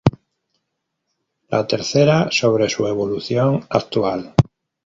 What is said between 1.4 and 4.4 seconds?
La tercera, sobre su evolución actual.